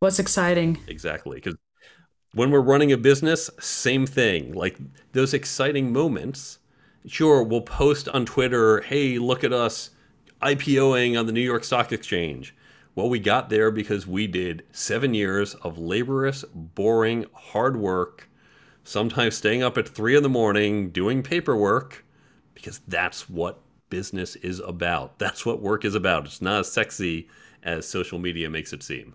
[0.00, 0.78] What's exciting?
[0.88, 1.36] Exactly.
[1.36, 1.56] Because
[2.34, 4.52] when we're running a business, same thing.
[4.52, 4.78] Like
[5.12, 6.58] those exciting moments,
[7.06, 9.90] sure, we'll post on Twitter, hey, look at us
[10.42, 12.54] IPOing on the New York Stock Exchange.
[12.94, 18.28] Well, we got there because we did seven years of laborious, boring, hard work,
[18.84, 22.04] sometimes staying up at three in the morning doing paperwork,
[22.54, 25.18] because that's what business is about.
[25.20, 26.24] That's what work is about.
[26.26, 27.28] It's not as sexy
[27.62, 29.14] as social media makes it seem.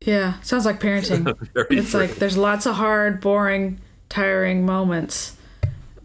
[0.00, 1.32] Yeah, sounds like parenting.
[1.70, 2.00] It's true.
[2.00, 5.36] like there's lots of hard, boring, tiring moments,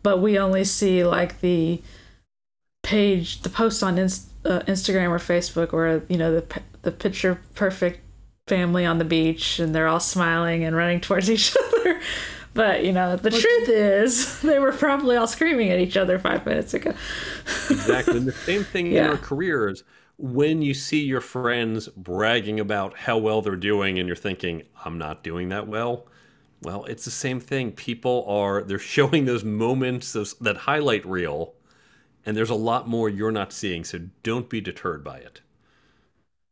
[0.04, 1.82] but we only see like the
[2.84, 7.40] page, the post on Inst- uh, Instagram or Facebook where you know the the picture
[7.56, 8.02] perfect
[8.48, 12.02] family on the beach and they're all smiling and running towards each other.
[12.54, 16.46] But you know, the truth is, they were probably all screaming at each other five
[16.46, 16.94] minutes ago.
[17.70, 18.18] exactly.
[18.18, 19.84] And the same thing in our careers.
[20.18, 25.00] When you see your friends bragging about how well they're doing and you're thinking, I'm
[25.00, 26.06] not doing that well.
[26.62, 27.72] Well, it's the same thing.
[27.72, 31.56] People are, they're showing those moments, those, that highlight reel,
[32.26, 33.84] and there's a lot more you're not seeing.
[33.84, 35.42] So don't be deterred by it.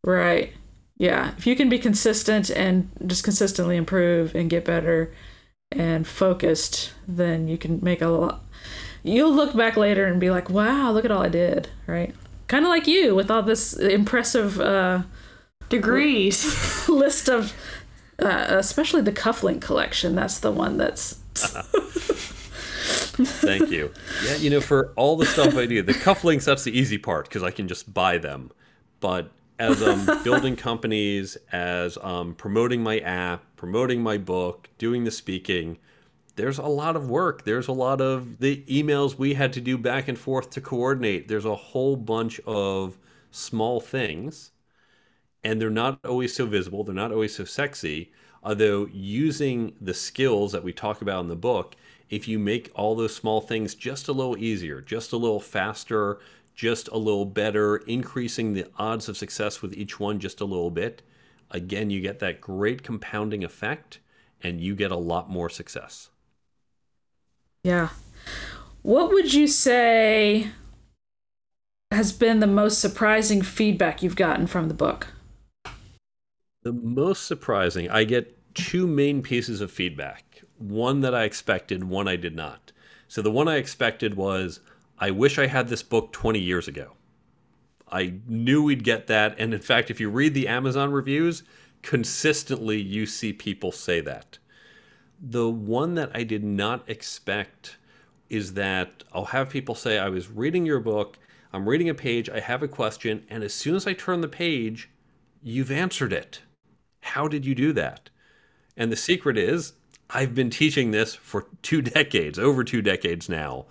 [0.03, 0.53] Right.
[0.97, 1.33] Yeah.
[1.37, 5.13] If you can be consistent and just consistently improve and get better
[5.71, 8.43] and focused, then you can make a lot.
[9.03, 11.69] You'll look back later and be like, wow, look at all I did.
[11.87, 12.13] Right.
[12.47, 15.03] Kind of like you with all this impressive uh,
[15.69, 16.89] Degrees.
[16.89, 17.53] list of,
[18.19, 20.15] uh, especially the cufflink collection.
[20.15, 21.19] That's the one that's.
[23.23, 23.91] Thank you.
[24.19, 27.27] Yeah, you know, for all the stuff I do, the cufflinks, that's the easy part
[27.27, 28.51] because I can just buy them.
[28.99, 35.11] But as I'm building companies, as um, promoting my app, promoting my book, doing the
[35.11, 35.77] speaking,
[36.35, 37.43] there's a lot of work.
[37.43, 41.27] There's a lot of the emails we had to do back and forth to coordinate.
[41.27, 42.97] There's a whole bunch of
[43.31, 44.51] small things,
[45.43, 46.83] and they're not always so visible.
[46.83, 48.11] They're not always so sexy.
[48.43, 51.75] Although, using the skills that we talk about in the book,
[52.09, 56.19] if you make all those small things just a little easier, just a little faster,
[56.55, 60.71] just a little better, increasing the odds of success with each one just a little
[60.71, 61.01] bit,
[61.51, 63.99] again, you get that great compounding effect
[64.41, 66.09] and you get a lot more success.
[67.63, 67.89] Yeah.
[68.81, 70.49] What would you say
[71.91, 75.07] has been the most surprising feedback you've gotten from the book?
[76.63, 82.07] The most surprising, I get two main pieces of feedback one that I expected, one
[82.07, 82.71] I did not.
[83.07, 84.59] So the one I expected was,
[84.99, 86.93] I wish I had this book 20 years ago.
[87.91, 89.35] I knew we'd get that.
[89.39, 91.43] And in fact, if you read the Amazon reviews,
[91.81, 94.37] consistently you see people say that.
[95.21, 97.77] The one that I did not expect
[98.29, 101.17] is that I'll have people say, I was reading your book,
[101.51, 104.27] I'm reading a page, I have a question, and as soon as I turn the
[104.27, 104.89] page,
[105.41, 106.41] you've answered it.
[107.01, 108.09] How did you do that?
[108.77, 109.73] And the secret is,
[110.11, 113.65] I've been teaching this for two decades, over two decades now.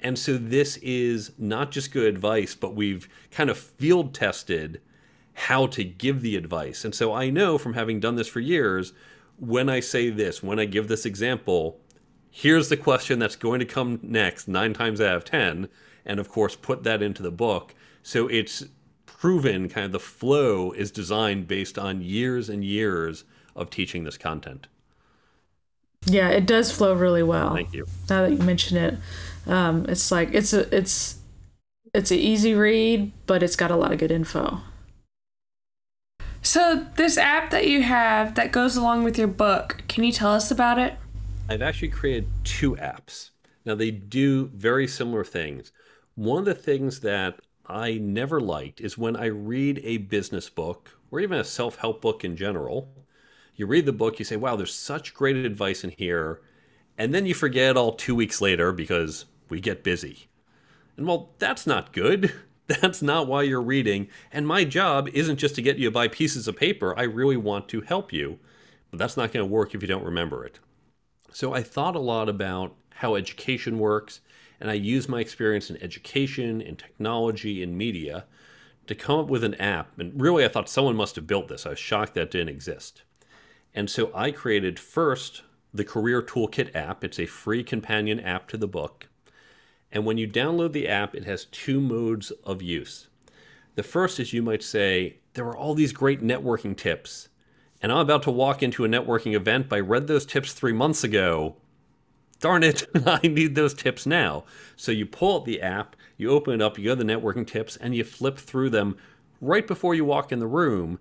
[0.00, 4.80] And so this is not just good advice, but we've kind of field tested
[5.34, 6.84] how to give the advice.
[6.84, 8.92] And so I know from having done this for years,
[9.38, 11.80] when I say this, when I give this example,
[12.30, 15.68] here's the question that's going to come next nine times out of 10.
[16.04, 17.74] And of course, put that into the book.
[18.02, 18.64] So it's
[19.06, 23.24] proven kind of the flow is designed based on years and years
[23.56, 24.68] of teaching this content.
[26.06, 27.54] Yeah, it does flow really well.
[27.54, 27.86] Thank you.
[28.08, 28.98] Now that you mention it,
[29.46, 31.18] um, it's like it's a it's
[31.94, 34.60] it's an easy read, but it's got a lot of good info.
[36.42, 40.32] so, this app that you have that goes along with your book, can you tell
[40.32, 40.94] us about it?
[41.48, 43.30] I've actually created two apps.
[43.64, 45.72] Now, they do very similar things.
[46.14, 50.90] One of the things that I never liked is when I read a business book
[51.10, 52.88] or even a self help book in general.
[53.58, 56.40] You read the book, you say, wow, there's such great advice in here.
[56.96, 60.28] And then you forget all two weeks later because we get busy.
[60.96, 62.32] And well, that's not good.
[62.68, 64.08] That's not why you're reading.
[64.30, 66.94] And my job isn't just to get you to buy pieces of paper.
[66.98, 68.40] I really want to help you.
[68.90, 70.58] But that's not going to work if you don't remember it.
[71.32, 74.20] So I thought a lot about how education works,
[74.60, 78.26] and I used my experience in education, in technology, in media
[78.86, 79.98] to come up with an app.
[79.98, 81.64] And really, I thought someone must have built this.
[81.64, 83.02] I was shocked that didn't exist.
[83.78, 87.04] And so I created first the Career Toolkit app.
[87.04, 89.06] It's a free companion app to the book.
[89.92, 93.06] And when you download the app, it has two modes of use.
[93.76, 97.28] The first is you might say, There are all these great networking tips
[97.80, 100.72] and I'm about to walk into a networking event, but I read those tips three
[100.72, 101.54] months ago.
[102.40, 104.42] Darn it, I need those tips now.
[104.74, 107.46] So you pull out the app, you open it up, you go to the networking
[107.46, 108.96] tips, and you flip through them
[109.40, 110.98] right before you walk in the room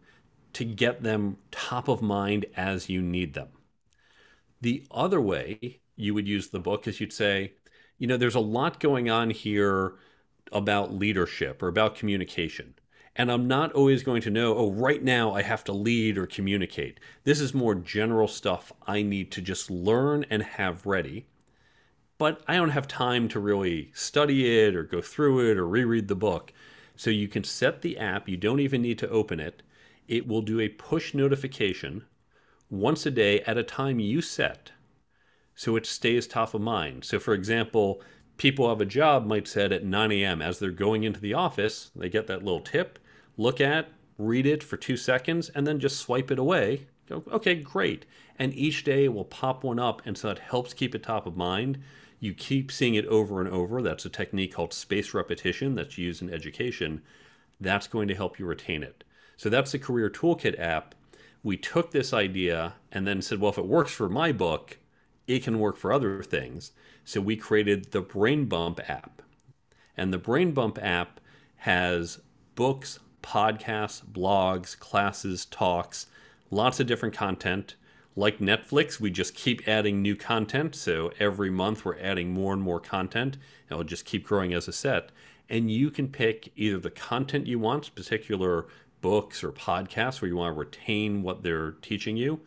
[0.58, 3.50] to get them top of mind as you need them.
[4.60, 7.54] The other way you would use the book is you'd say,
[8.00, 9.94] you know, there's a lot going on here
[10.52, 12.74] about leadership or about communication.
[13.16, 16.26] And I'm not always going to know, oh, right now I have to lead or
[16.26, 17.00] communicate.
[17.24, 21.28] This is more general stuff I need to just learn and have ready.
[22.18, 26.08] But I don't have time to really study it or go through it or reread
[26.08, 26.52] the book.
[26.96, 29.62] So you can set the app, you don't even need to open it.
[30.08, 32.06] It will do a push notification
[32.70, 34.72] once a day at a time you set
[35.58, 37.04] so it stays top of mind.
[37.04, 38.00] So, for example,
[38.38, 40.40] people have a job might set at 9 a.m.
[40.42, 41.90] as they're going into the office.
[41.96, 43.00] They get that little tip,
[43.38, 43.90] look at,
[44.20, 46.86] read it for two seconds, and then just swipe it away.
[47.10, 48.06] Go, okay, great.
[48.38, 51.26] And each day it will pop one up, and so it helps keep it top
[51.26, 51.80] of mind.
[52.20, 53.82] You keep seeing it over and over.
[53.82, 57.02] That's a technique called space repetition that's used in education.
[57.60, 59.04] That's going to help you retain it.
[59.38, 60.96] So that's the Career Toolkit app.
[61.44, 64.80] We took this idea and then said, well, if it works for my book,
[65.28, 66.72] it can work for other things.
[67.06, 69.22] So we created the Brain Bump app.
[69.96, 71.20] And the Brain Bump app
[71.58, 72.20] has
[72.56, 76.08] books, podcasts, blogs, classes, talks,
[76.50, 77.76] lots of different content.
[78.16, 80.76] Like Netflix, we just keep adding new content.
[80.76, 83.38] So every month we're adding more and more content,
[83.70, 85.12] it'll just keep growing as a set.
[85.50, 88.68] And you can pick either the content you want, particular
[89.02, 92.42] books or podcasts where you want to retain what they're teaching you,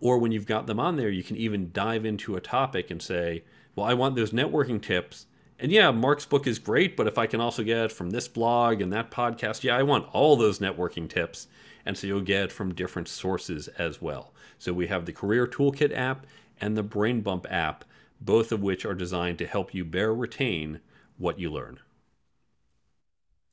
[0.00, 3.00] or when you've got them on there, you can even dive into a topic and
[3.00, 5.26] say, well, I want those networking tips.
[5.58, 8.26] And yeah, Mark's book is great, but if I can also get it from this
[8.26, 11.46] blog and that podcast, yeah, I want all those networking tips.
[11.86, 14.32] And so you'll get from different sources as well.
[14.58, 16.26] So we have the Career Toolkit app
[16.60, 17.84] and the Brain Bump app,
[18.20, 20.80] both of which are designed to help you better retain
[21.16, 21.78] what you learn.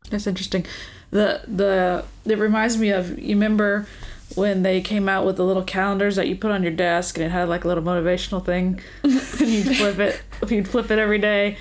[0.09, 0.65] That's interesting.
[1.11, 3.87] The the it reminds me of you remember
[4.35, 7.25] when they came out with the little calendars that you put on your desk and
[7.25, 8.79] it had like a little motivational thing?
[9.03, 11.57] And you'd flip it you'd flip it every day.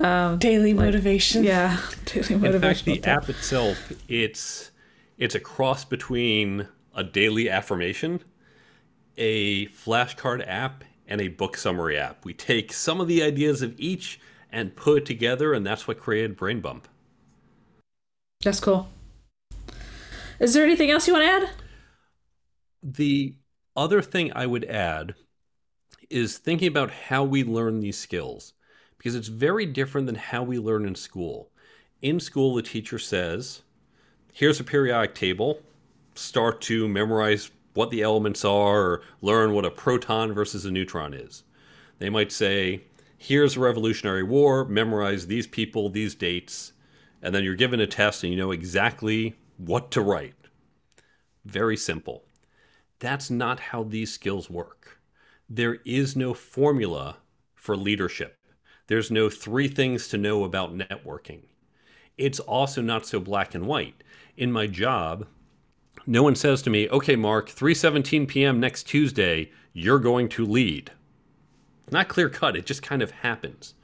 [0.00, 1.42] Um, daily like, motivation.
[1.42, 4.70] yeah daily motivation in fact the app itself it's
[5.16, 8.20] it's a cross between a daily affirmation
[9.16, 12.24] a flashcard app and a book summary app.
[12.24, 14.20] We take some of the ideas of each
[14.52, 16.86] and put it together and that's what created brain bump
[18.42, 18.88] that's cool
[20.38, 21.50] is there anything else you want to add
[22.82, 23.34] the
[23.76, 25.14] other thing I would add
[26.10, 28.54] is thinking about how we learn these skills
[28.96, 31.50] because it's very different than how we learn in school.
[32.02, 33.62] In school, the teacher says,
[34.32, 35.60] here's a periodic table,
[36.14, 41.14] start to memorize what the elements are or learn what a proton versus a neutron
[41.14, 41.44] is.
[41.98, 42.82] They might say,
[43.16, 46.72] here's a Revolutionary War, memorize these people, these dates,
[47.22, 50.34] and then you're given a test and you know exactly what to write.
[51.44, 52.24] Very simple.
[52.98, 55.00] That's not how these skills work.
[55.48, 57.18] There is no formula
[57.54, 58.36] for leadership.
[58.86, 61.42] There's no three things to know about networking.
[62.16, 64.02] It's also not so black and white.
[64.36, 65.26] In my job,
[66.06, 68.60] no one says to me, "Okay, Mark, 3:17 p.m.
[68.60, 70.92] next Tuesday, you're going to lead."
[71.90, 73.74] Not clear cut, it just kind of happens.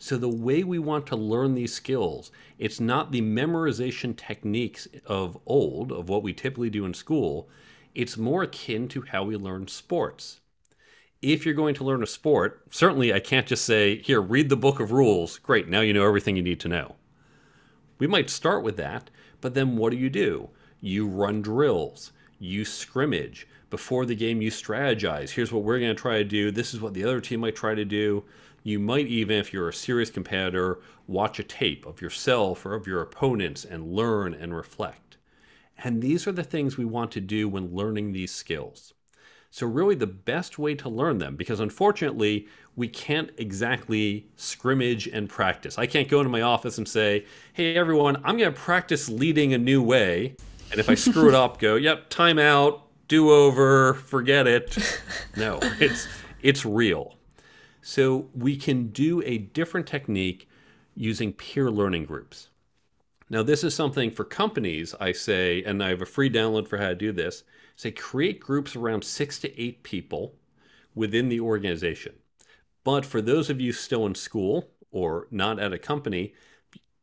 [0.00, 5.38] So the way we want to learn these skills, it's not the memorization techniques of
[5.46, 7.48] old, of what we typically do in school
[7.94, 10.40] it's more akin to how we learn sports.
[11.22, 14.56] If you're going to learn a sport, certainly I can't just say, here, read the
[14.56, 15.38] book of rules.
[15.38, 16.96] Great, now you know everything you need to know.
[17.98, 20.48] We might start with that, but then what do you do?
[20.80, 23.46] You run drills, you scrimmage.
[23.68, 25.30] Before the game, you strategize.
[25.30, 26.50] Here's what we're going to try to do.
[26.50, 28.24] This is what the other team might try to do.
[28.62, 32.86] You might even, if you're a serious competitor, watch a tape of yourself or of
[32.86, 35.16] your opponents and learn and reflect.
[35.82, 38.92] And these are the things we want to do when learning these skills.
[39.52, 42.46] So, really, the best way to learn them, because unfortunately,
[42.76, 45.76] we can't exactly scrimmage and practice.
[45.76, 49.52] I can't go into my office and say, hey, everyone, I'm going to practice leading
[49.52, 50.36] a new way.
[50.70, 54.78] And if I screw it up, go, yep, timeout, do over, forget it.
[55.36, 56.06] No, it's,
[56.42, 57.16] it's real.
[57.82, 60.48] So, we can do a different technique
[60.94, 62.48] using peer learning groups.
[63.30, 66.78] Now, this is something for companies, I say, and I have a free download for
[66.78, 67.44] how to do this.
[67.76, 70.34] Say, create groups around six to eight people
[70.94, 72.14] within the organization.
[72.82, 76.34] But for those of you still in school or not at a company,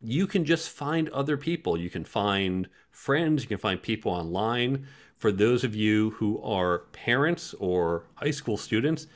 [0.01, 1.78] you can just find other people.
[1.78, 4.86] You can find friends, you can find people online.
[5.15, 9.07] For those of you who are parents or high school students,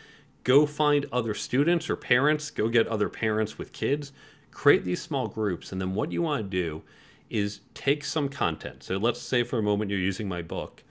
[0.44, 4.12] go find other students or parents, go get other parents with kids.
[4.52, 6.84] Create these small groups, and then what you want to do
[7.30, 8.84] is take some content.
[8.84, 10.84] So let's say for a moment you're using my book.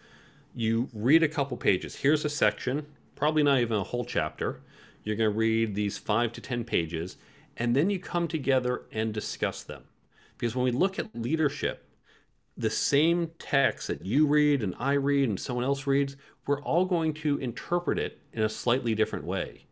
[0.55, 1.97] You read a couple pages.
[1.97, 4.61] Here's a section, probably not even a whole chapter.
[5.05, 7.19] You're going to read these five to 10 pages,
[7.57, 9.85] and then you come together and discuss them.
[10.39, 11.85] Because when we look at leadership,
[12.57, 16.17] the same text that you read and I read and someone else reads,
[16.51, 19.65] we're all going to interpret it in a slightly different way.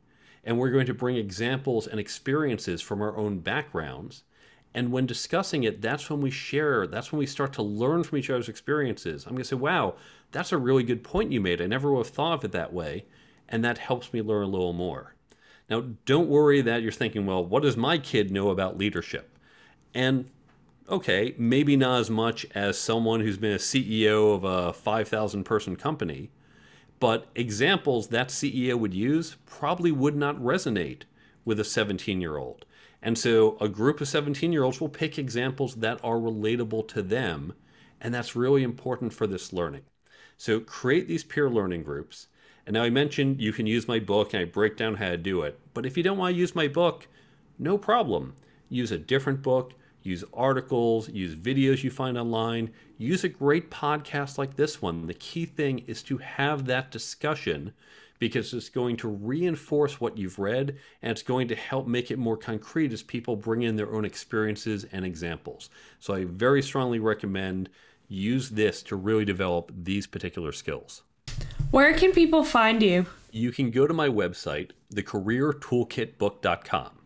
[0.45, 4.23] And we're going to bring examples and experiences from our own backgrounds
[4.75, 8.19] and when discussing it, that's when we share, that's when we start to learn from
[8.19, 9.25] each other's experiences.
[9.25, 9.95] I'm going to say, wow,
[10.31, 11.61] that's a really good point you made.
[11.61, 13.07] I never would have thought of it that way.
[13.49, 15.15] And that helps me learn a little more.
[15.71, 19.39] Now, don't worry that you're thinking, well, what does my kid know about leadership?
[19.95, 20.31] And
[20.89, 25.77] okay, maybe not as much as someone who's been a CEO of a 5,000 person
[25.77, 26.31] company,
[27.01, 31.03] but examples that CEO would use probably would not resonate
[31.45, 32.65] with a 17 year old.
[33.03, 37.03] And so a group of 17 year olds will pick examples that are relatable to
[37.03, 37.55] them.
[38.01, 39.83] And that's really important for this learning.
[40.37, 42.29] So create these peer learning groups.
[42.67, 45.17] And now I mentioned you can use my book and I break down how to
[45.17, 45.59] do it.
[45.75, 47.09] But if you don't want to use my book,
[47.59, 48.35] no problem.
[48.69, 49.73] Use a different book,
[50.09, 55.07] use articles, use videos you find online, use a great podcast like this one.
[55.07, 57.73] The key thing is to have that discussion
[58.19, 62.19] because it's going to reinforce what you've read and it's going to help make it
[62.19, 65.71] more concrete as people bring in their own experiences and examples.
[66.01, 67.69] So I very strongly recommend
[68.09, 71.03] use this to really develop these particular skills.
[71.71, 73.07] Where can people find you?
[73.31, 76.98] You can go to my website, thecareertoolkitbook.com.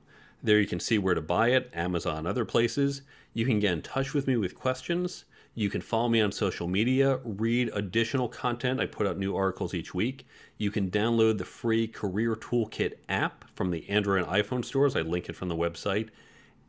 [0.43, 3.03] There you can see where to buy it, Amazon, other places.
[3.33, 5.25] You can get in touch with me with questions.
[5.55, 8.81] You can follow me on social media, read additional content.
[8.81, 10.27] I put out new articles each week.
[10.57, 14.97] You can download the free Career Toolkit app from the Android and iPhone stores.
[14.97, 16.09] I link it from the website.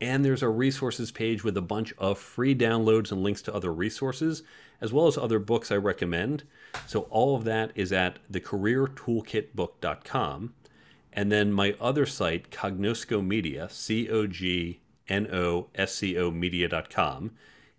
[0.00, 3.72] And there's a resources page with a bunch of free downloads and links to other
[3.72, 4.42] resources,
[4.80, 6.42] as well as other books I recommend.
[6.86, 10.54] So all of that is at thecareertoolkitbook.com.
[11.14, 16.30] And then my other site, Cognosco Media, C O G N O S C O
[16.30, 17.30] Media.com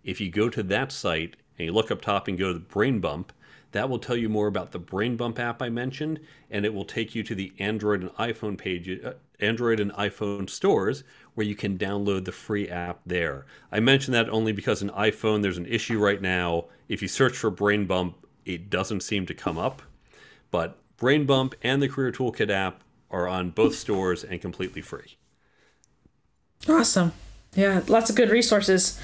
[0.06, 2.60] if you go to that site and you look up top and go to the
[2.60, 3.32] Brain Bump,
[3.72, 6.20] that will tell you more about the Brain Bump app I mentioned,
[6.50, 10.48] and it will take you to the Android and iPhone page, uh, Android and iPhone
[10.48, 11.02] stores,
[11.34, 13.44] where you can download the free app there.
[13.70, 16.66] I mention that only because in iPhone there's an issue right now.
[16.88, 18.16] If you search for Brain Bump,
[18.46, 19.82] it doesn't seem to come up.
[20.52, 22.80] But Brain Bump and the Career Toolkit app
[23.10, 25.16] are on both stores and completely free.
[26.68, 27.12] Awesome.
[27.54, 29.00] Yeah, lots of good resources.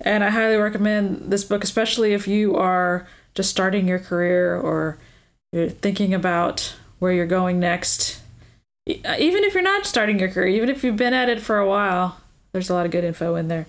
[0.00, 4.98] And I highly recommend this book, especially if you are just starting your career or
[5.52, 8.20] you're thinking about where you're going next.
[8.88, 11.58] Uh, even if you're not starting your career, even if you've been at it for
[11.58, 12.20] a while,
[12.52, 13.66] there's a lot of good info in there.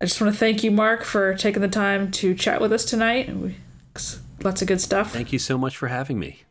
[0.00, 2.84] I just want to thank you, Mark, for taking the time to chat with us
[2.84, 3.30] tonight.
[4.42, 5.12] Lots of good stuff.
[5.12, 6.42] Thank you so much for having me.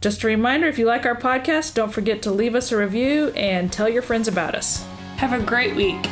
[0.00, 3.28] Just a reminder if you like our podcast, don't forget to leave us a review
[3.30, 4.86] and tell your friends about us.
[5.16, 6.06] Have a great week.